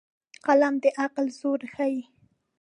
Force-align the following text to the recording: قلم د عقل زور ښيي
قلم 0.45 0.73
د 0.83 0.85
عقل 1.01 1.27
زور 1.39 1.59
ښيي 1.73 2.01